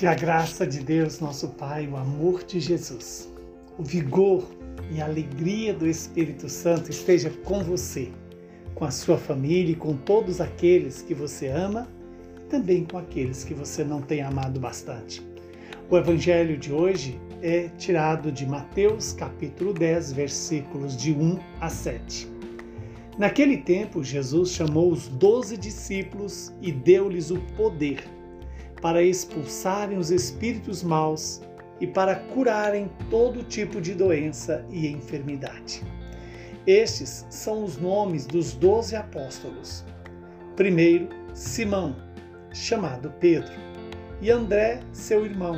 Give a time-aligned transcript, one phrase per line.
[0.00, 3.30] Que a graça de Deus, nosso Pai, o amor de Jesus,
[3.76, 4.48] o vigor
[4.90, 8.08] e a alegria do Espírito Santo esteja com você,
[8.74, 11.86] com a sua família e com todos aqueles que você ama
[12.48, 15.20] também com aqueles que você não tem amado bastante.
[15.90, 22.26] O evangelho de hoje é tirado de Mateus capítulo 10, versículos de 1 a 7.
[23.18, 28.02] Naquele tempo, Jesus chamou os doze discípulos e deu-lhes o poder
[28.80, 31.40] para expulsarem os espíritos maus
[31.80, 35.82] e para curarem todo tipo de doença e enfermidade.
[36.66, 39.84] Estes são os nomes dos doze apóstolos.
[40.56, 41.96] Primeiro, Simão,
[42.52, 43.52] chamado Pedro,
[44.20, 45.56] e André, seu irmão,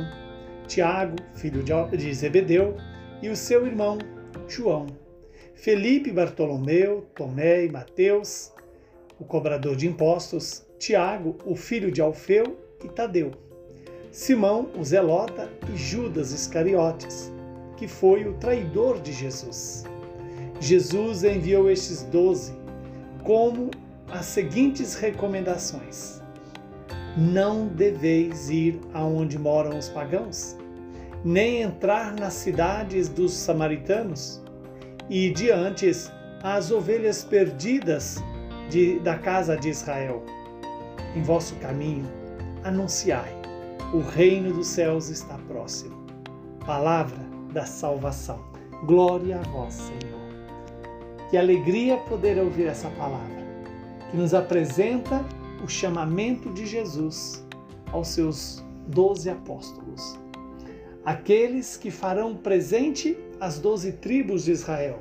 [0.67, 2.77] Tiago, filho de Zebedeu,
[3.21, 3.97] e o seu irmão
[4.47, 4.87] João,
[5.55, 8.51] Felipe, Bartolomeu, Tomé e Mateus,
[9.19, 13.31] o cobrador de impostos, Tiago, o filho de Alfeu e Tadeu,
[14.11, 17.31] Simão, o Zelota e Judas Iscariotes,
[17.75, 19.85] que foi o traidor de Jesus.
[20.59, 22.53] Jesus enviou estes doze
[23.23, 23.71] como
[24.11, 26.21] as seguintes recomendações:
[27.17, 30.55] Não deveis ir aonde moram os pagãos,
[31.25, 34.41] nem entrar nas cidades dos samaritanos,
[35.09, 35.89] e diante
[36.43, 38.17] as ovelhas perdidas
[38.69, 40.23] de, da casa de Israel.
[41.15, 42.07] Em vosso caminho,
[42.63, 43.33] anunciai:
[43.93, 46.03] o reino dos céus está próximo.
[46.65, 47.19] Palavra
[47.51, 48.43] da salvação.
[48.85, 50.13] Glória a vós, Senhor.
[51.29, 53.43] Que alegria poder ouvir essa palavra,
[54.09, 55.23] que nos apresenta
[55.63, 57.43] o chamamento de Jesus
[57.91, 60.19] aos seus doze apóstolos,
[61.05, 64.99] aqueles que farão presente as doze tribos de Israel,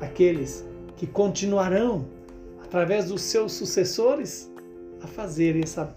[0.00, 0.64] aqueles
[0.96, 2.06] que continuarão,
[2.64, 4.50] através dos seus sucessores,
[5.02, 5.94] a fazer essa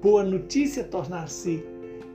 [0.00, 1.64] boa notícia tornar-se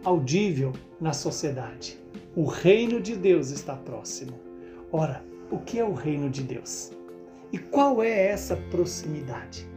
[0.03, 1.97] audível na sociedade.
[2.35, 4.39] O reino de Deus está próximo.
[4.91, 6.91] Ora, o que é o reino de Deus?
[7.51, 9.67] E qual é essa proximidade?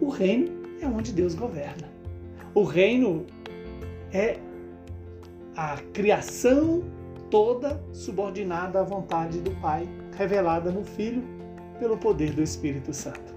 [0.00, 1.88] O reino é onde Deus governa.
[2.54, 3.26] O reino
[4.12, 4.38] é
[5.56, 6.84] a criação
[7.30, 11.22] toda subordinada à vontade do Pai, revelada no Filho
[11.78, 13.34] pelo poder do Espírito Santo.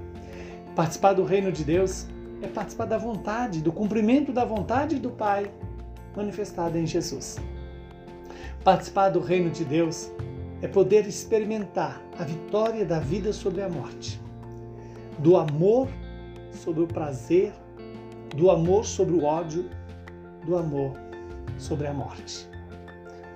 [0.75, 2.07] Participar do reino de Deus
[2.41, 5.51] é participar da vontade, do cumprimento da vontade do Pai
[6.15, 7.37] manifestada em Jesus.
[8.63, 10.11] Participar do reino de Deus
[10.61, 14.19] é poder experimentar a vitória da vida sobre a morte,
[15.19, 15.87] do amor
[16.51, 17.53] sobre o prazer,
[18.35, 19.69] do amor sobre o ódio,
[20.45, 20.93] do amor
[21.57, 22.47] sobre a morte.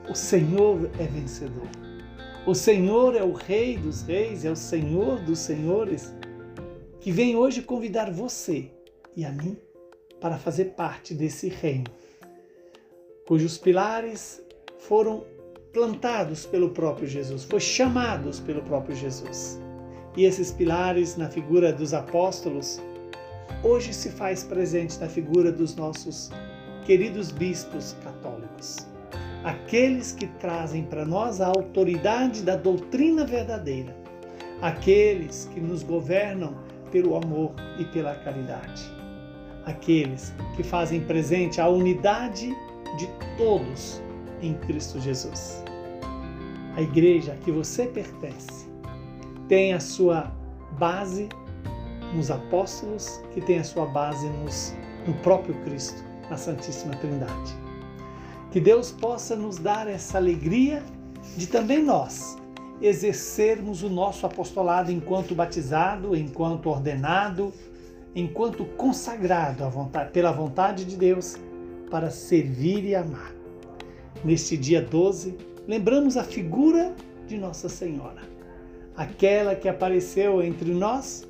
[0.09, 1.67] O Senhor é vencedor.
[2.45, 6.13] O Senhor é o Rei dos Reis, é o Senhor dos Senhores,
[6.99, 8.71] que vem hoje convidar você
[9.15, 9.57] e a mim
[10.19, 11.85] para fazer parte desse reino,
[13.27, 14.41] cujos pilares
[14.79, 15.23] foram
[15.73, 19.59] plantados pelo próprio Jesus, foram chamados pelo próprio Jesus.
[20.15, 22.81] E esses pilares, na figura dos apóstolos,
[23.61, 26.31] hoje se faz presente na figura dos nossos
[26.85, 28.77] queridos bispos católicos.
[29.43, 33.95] Aqueles que trazem para nós a autoridade da doutrina verdadeira,
[34.61, 36.57] aqueles que nos governam
[36.89, 39.04] pelo amor e pela caridade
[39.65, 42.55] aqueles que fazem presente a unidade
[42.97, 44.01] de todos
[44.41, 45.63] em Cristo Jesus.
[46.75, 48.65] A igreja a que você pertence
[49.47, 50.31] tem a sua
[50.77, 51.29] base
[52.13, 54.73] nos apóstolos, que tem a sua base nos,
[55.07, 57.55] no próprio Cristo, na Santíssima Trindade.
[58.51, 60.83] Que Deus possa nos dar essa alegria
[61.35, 62.37] de também nós
[62.81, 67.53] exercermos o nosso apostolado enquanto batizado, enquanto ordenado,
[68.15, 71.35] enquanto consagrado vontade, pela vontade de Deus
[71.91, 73.35] para servir e amar.
[74.23, 75.37] Neste dia 12,
[75.67, 76.95] lembramos a figura
[77.27, 78.21] de Nossa Senhora,
[78.95, 81.27] aquela que apareceu entre nós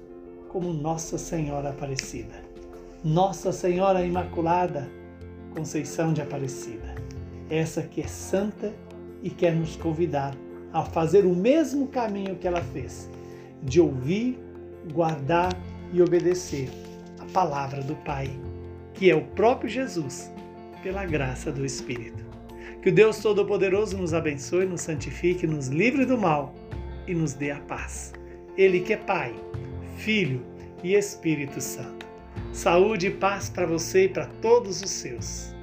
[0.50, 2.46] como Nossa Senhora Aparecida.
[3.04, 4.90] Nossa Senhora Imaculada,
[5.54, 6.96] Conceição de Aparecida.
[7.50, 8.74] Essa que é santa
[9.22, 10.36] e quer nos convidar
[10.72, 13.10] a fazer o mesmo caminho que ela fez,
[13.64, 14.40] de ouvir,
[14.94, 15.54] guardar
[15.92, 16.70] e obedecer
[17.20, 18.30] a palavra do Pai,
[18.94, 20.32] que é o próprio Jesus,
[20.84, 22.24] pela graça do Espírito.
[22.82, 26.54] Que o Deus Todo-Poderoso nos abençoe, nos santifique, nos livre do mal
[27.08, 28.14] e nos dê a paz.
[28.56, 29.34] Ele que é Pai,
[29.98, 30.46] Filho
[30.84, 32.06] e Espírito Santo.
[32.54, 35.55] Saúde e paz para você e para todos os seus.